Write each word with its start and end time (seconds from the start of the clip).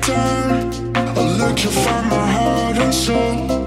Time. 0.00 0.70
Electrify 1.16 2.00
my 2.08 2.26
heart 2.36 2.76
and 2.78 2.94
soul, 2.94 3.59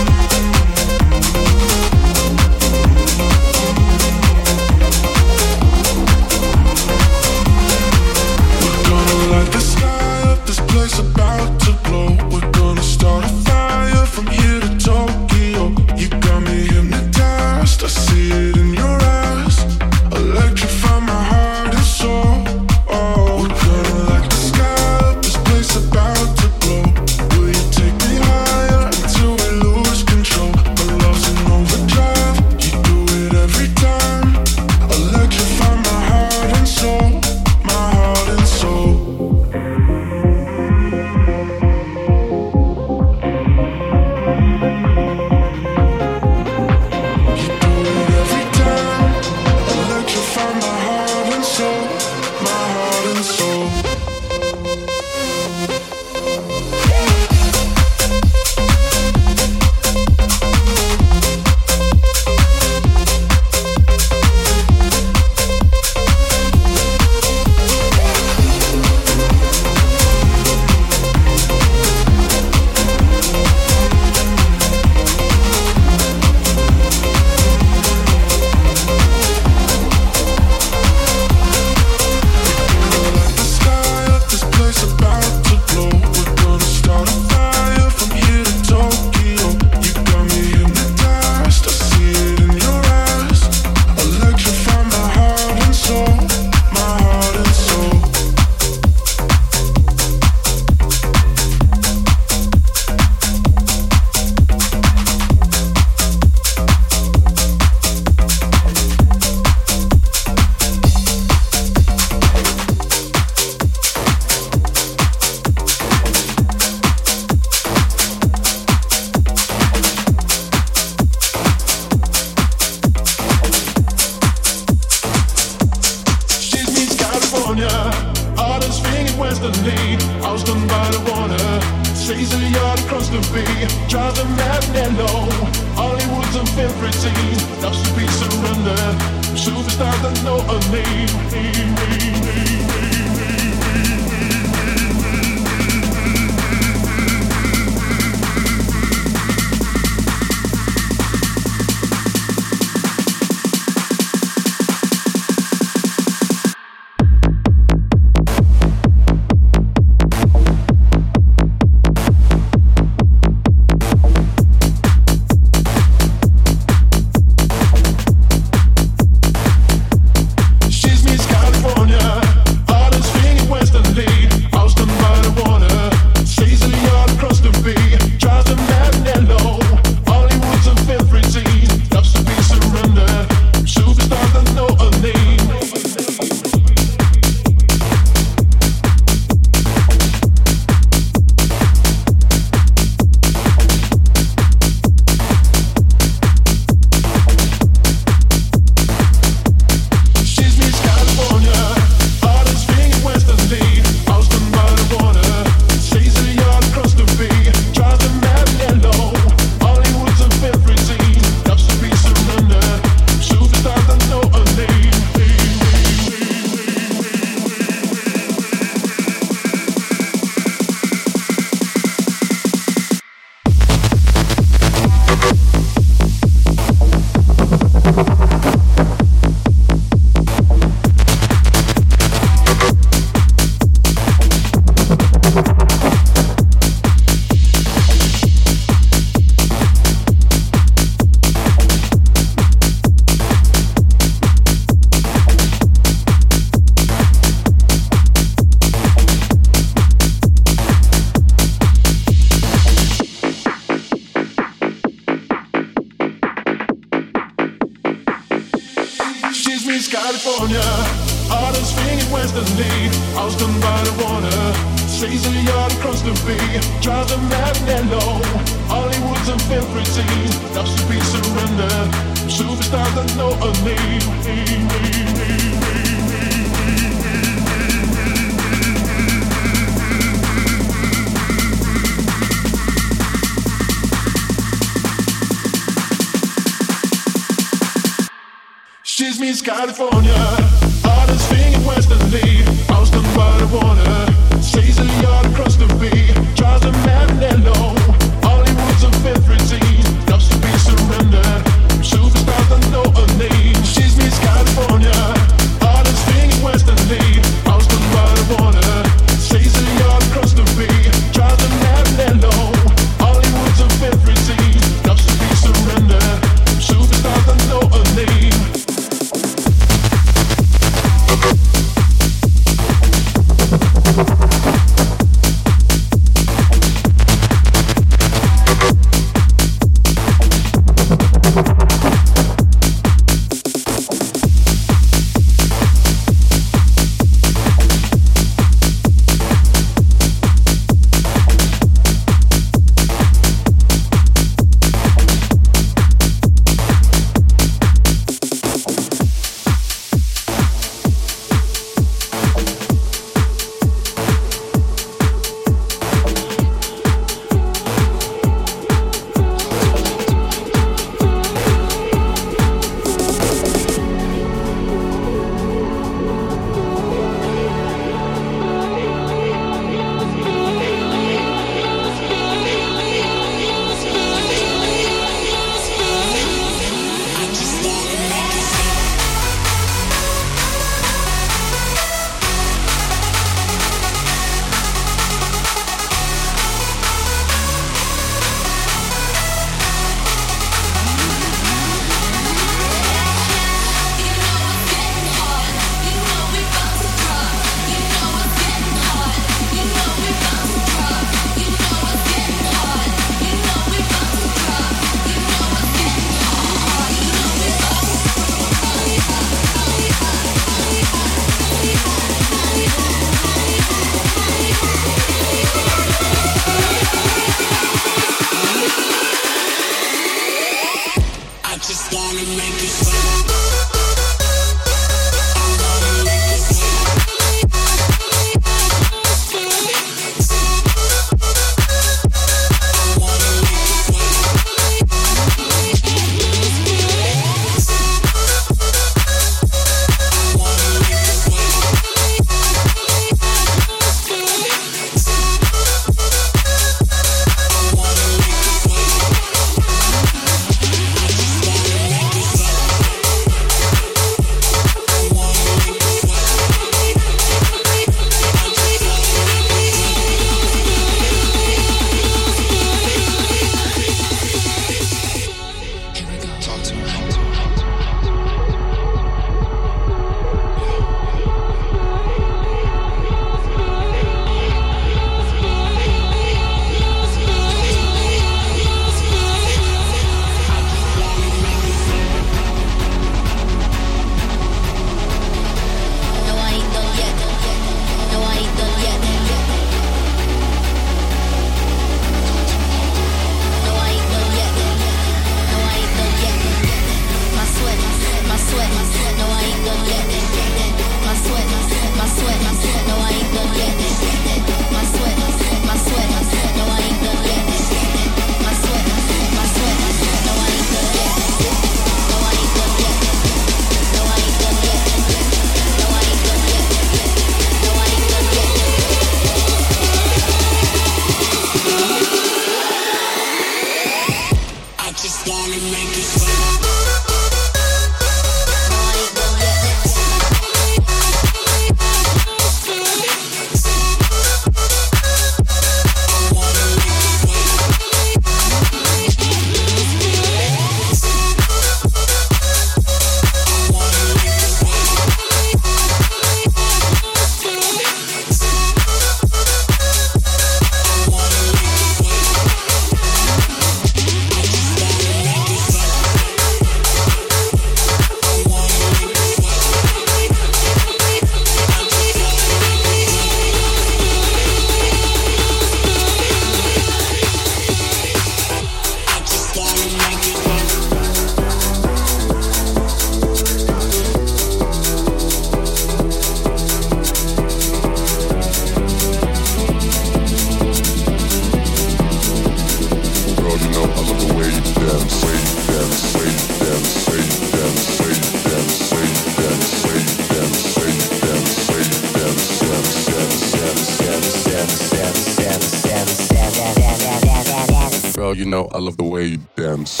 I 598.80 598.82
love 598.82 598.96
the 598.96 599.04
way 599.04 599.26
you 599.26 599.38
dance. 599.56 600.00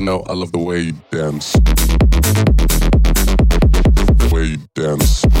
Know 0.00 0.24
I 0.28 0.32
love 0.32 0.52
the 0.52 0.58
way 0.58 0.80
you 0.80 0.94
dance. 1.10 1.52
The 4.12 4.30
way 4.32 4.44
you 4.44 4.58
dance. 4.74 5.35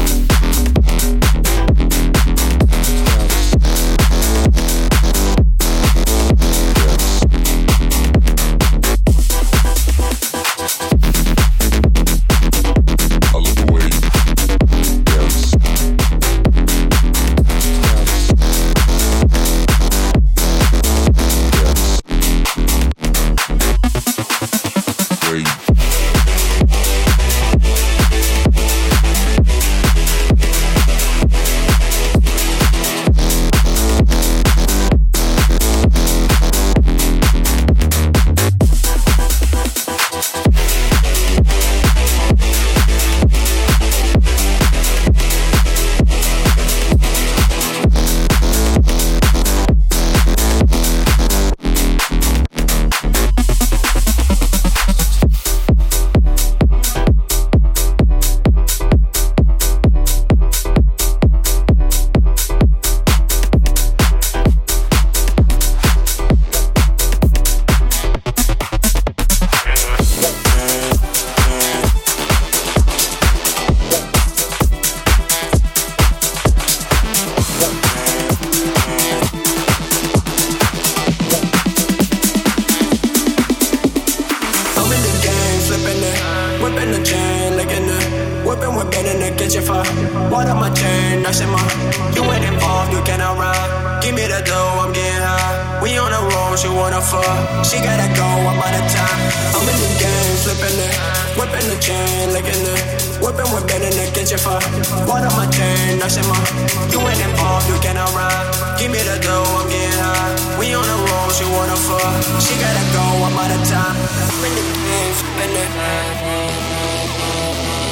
one 113.34 113.50
at 113.50 113.66
time. 113.66 113.96
I'm 113.96 114.44
in 114.44 114.54
the 114.54 114.62
cave, 114.86 115.22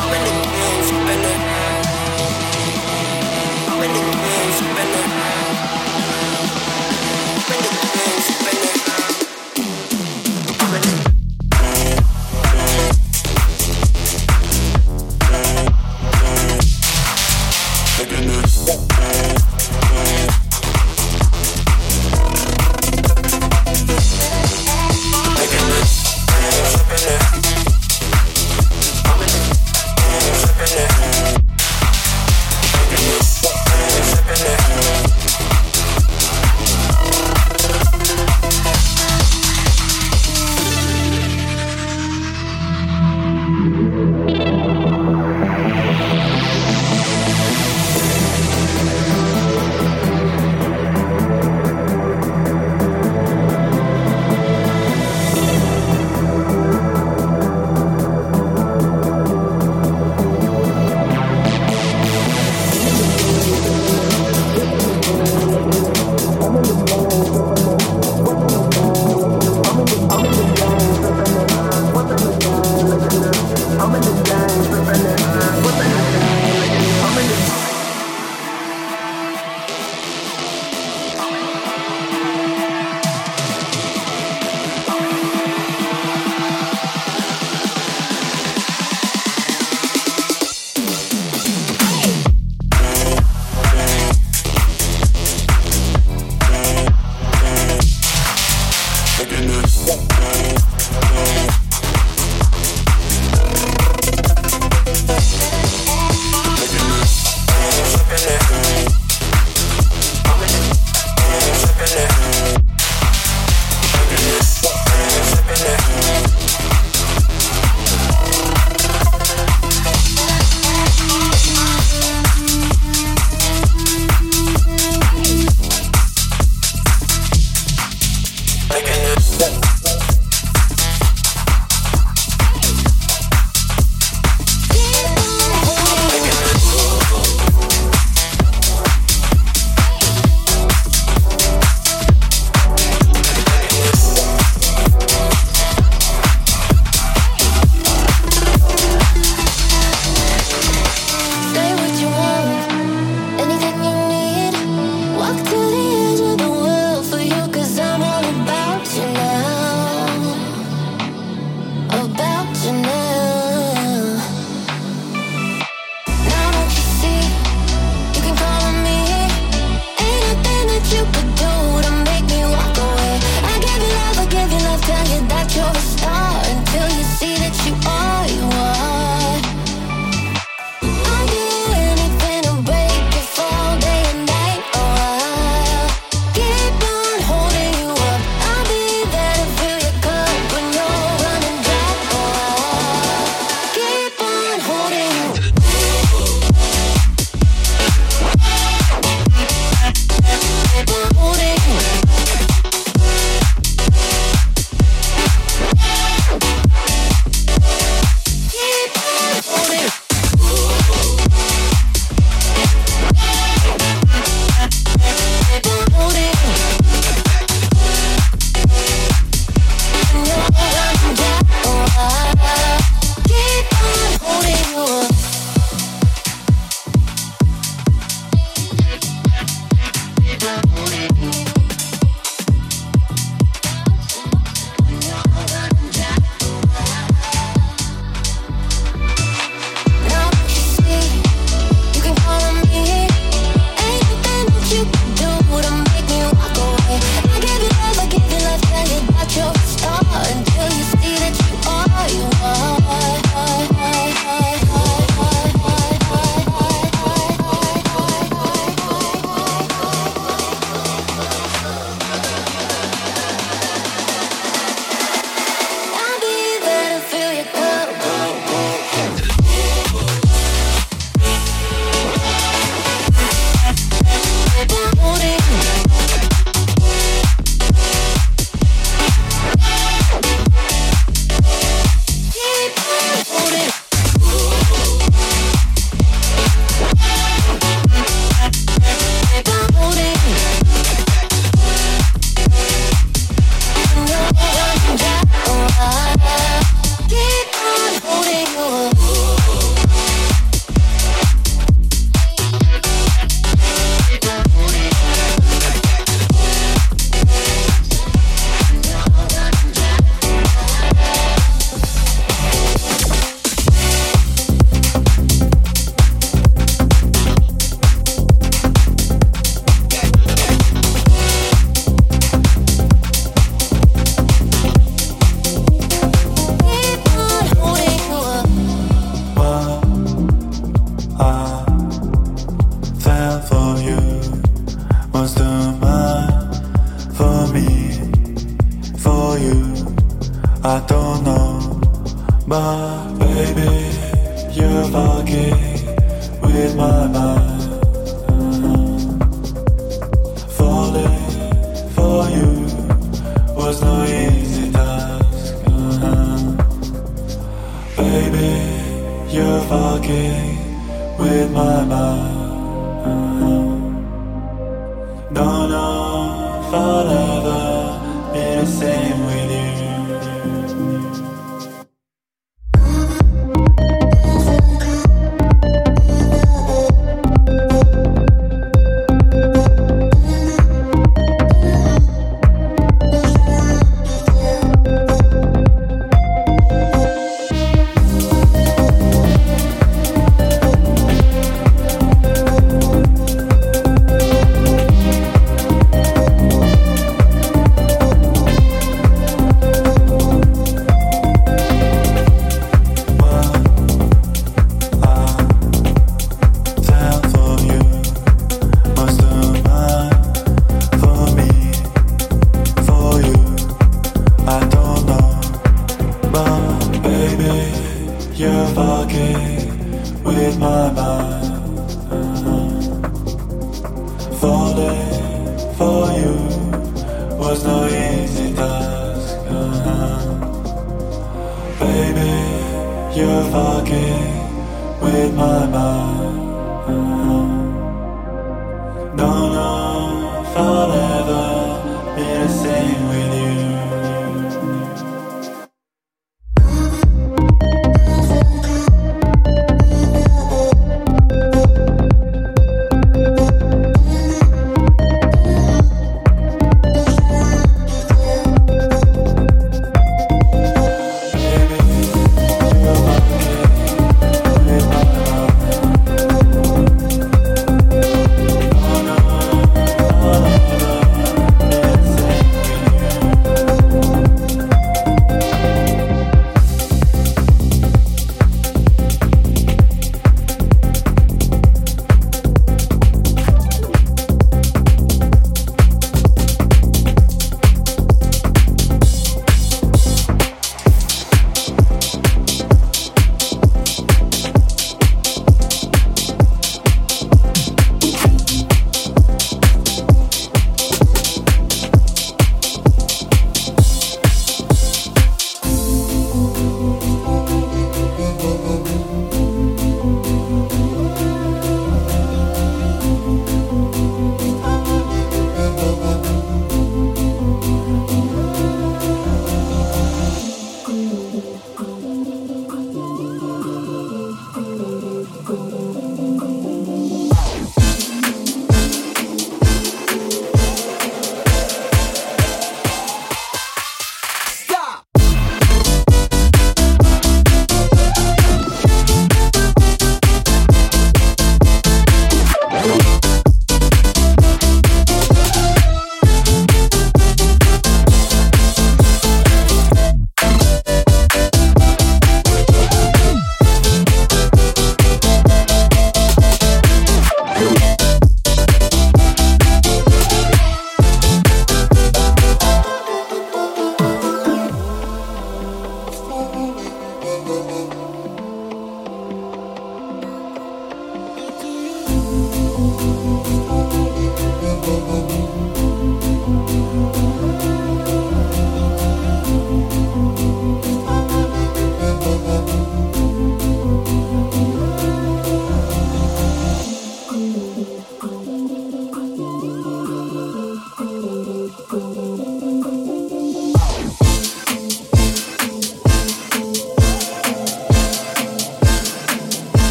I'm 0.00 0.14
in 0.14 0.40
the. 0.40 0.45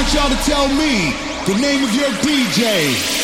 want 0.00 0.14
y'all 0.14 0.30
to 0.30 0.50
tell 0.50 0.66
me 0.68 1.12
the 1.44 1.60
name 1.60 1.84
of 1.84 1.94
your 1.94 2.08
DJ. 2.22 3.19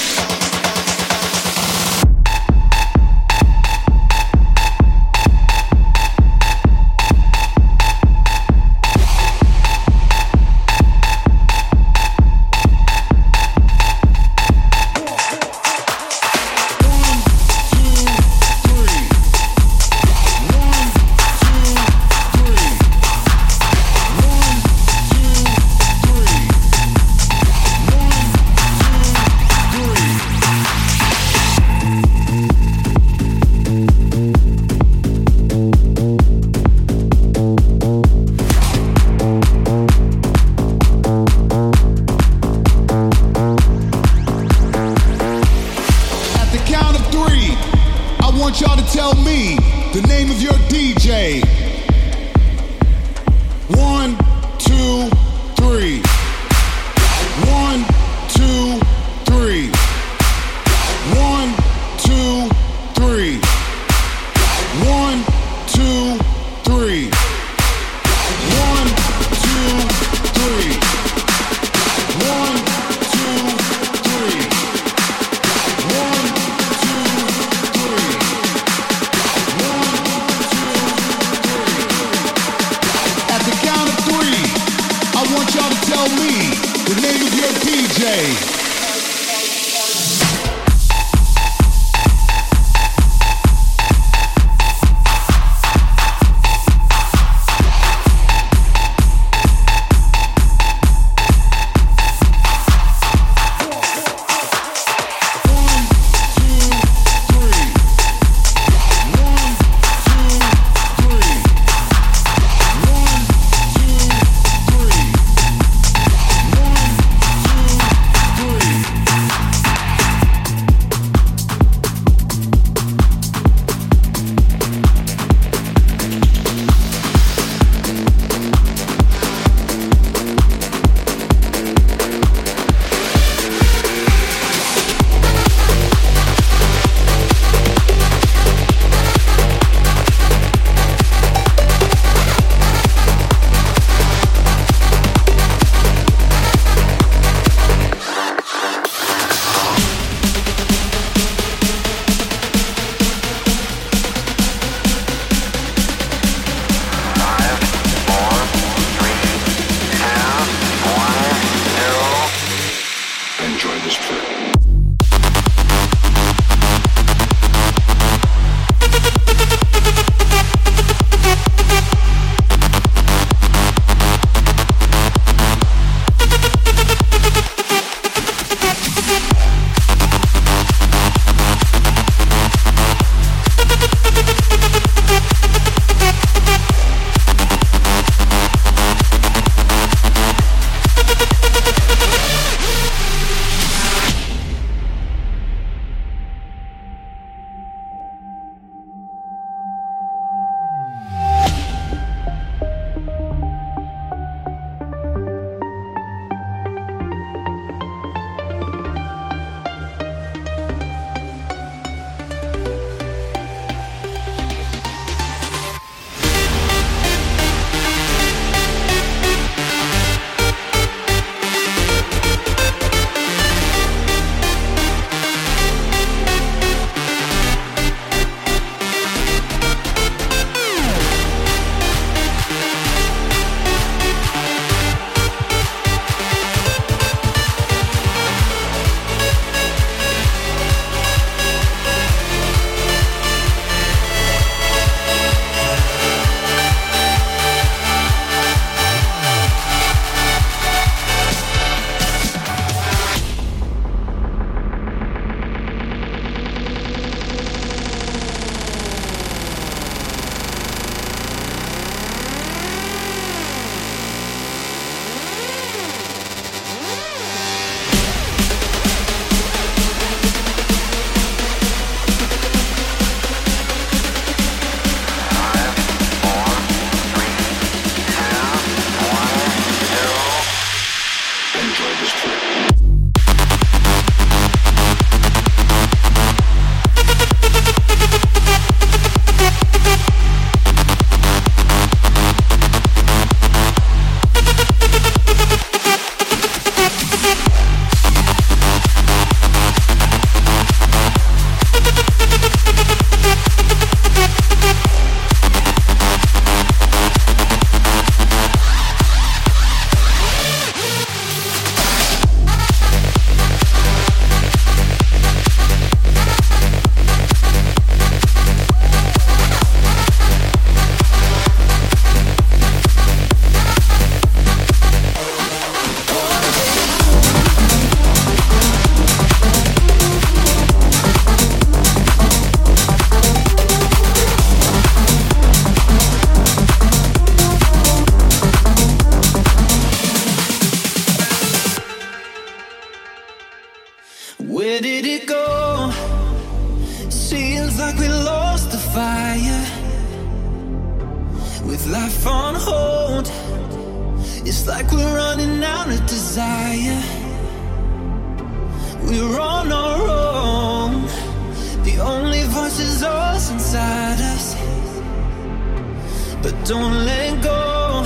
but 366.46 366.64
don't 366.64 367.04
let 367.04 367.42
go. 367.42 368.04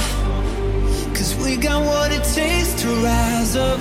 Cause 1.15 1.37
we 1.45 1.59
got 1.59 1.85
what 1.85 2.11
it 2.11 2.25
takes 2.25 2.73
to 2.81 2.89
rise 3.05 3.55
up, 3.55 3.81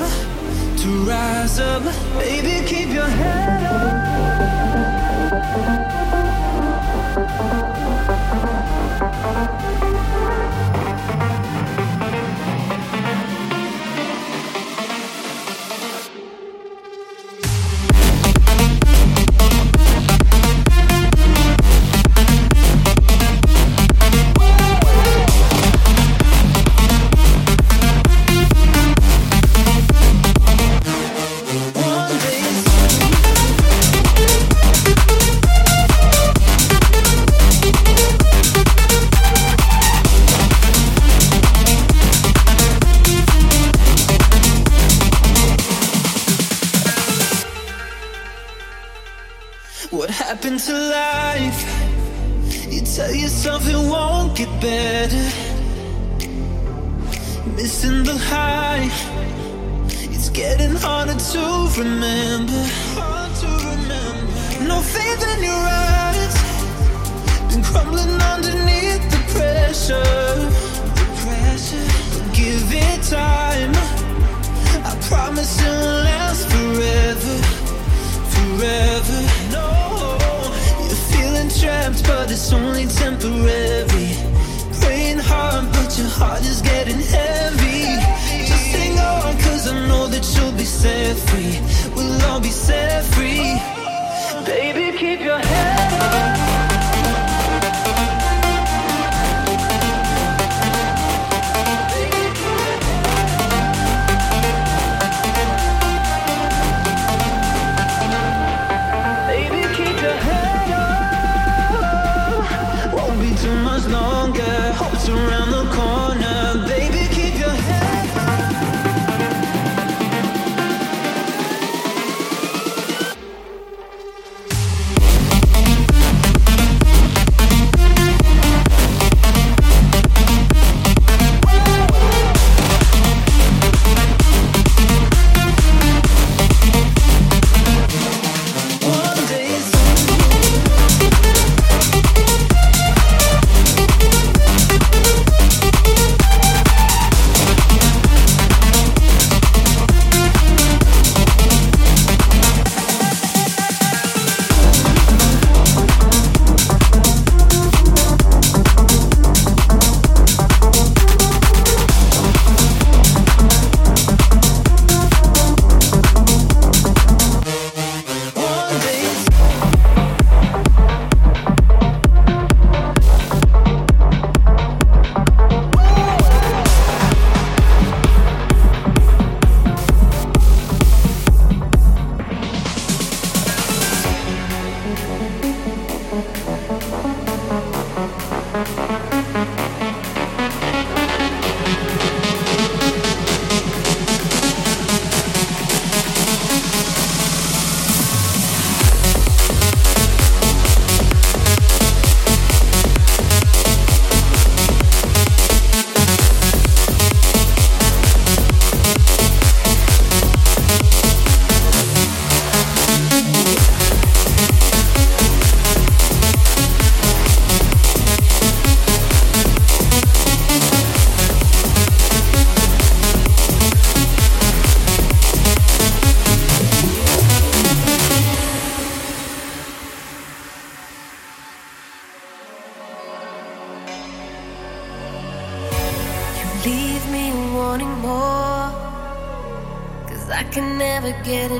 to 0.81 0.89
rise 1.05 1.59
up. 1.59 1.83
Baby, 2.19 2.67
keep 2.67 2.89
your 2.89 3.07
head 3.07 3.63
up. 5.83 5.88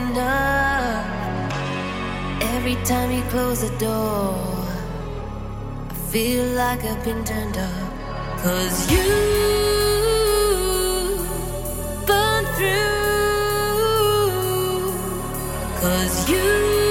enough. 0.02 1.06
Every 2.56 2.76
time 2.86 3.12
you 3.12 3.24
close 3.30 3.62
the 3.62 3.78
door, 3.78 4.36
I 5.90 5.94
feel 6.12 6.46
like 6.56 6.84
I've 6.84 7.04
been 7.04 7.24
turned 7.24 7.58
up. 7.58 7.92
Cause 8.44 8.92
you 8.92 9.08
burn 12.08 12.46
through. 12.56 13.80
Cause 15.82 16.30
you. 16.30 16.89